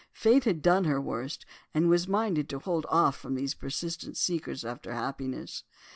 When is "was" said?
1.87-2.07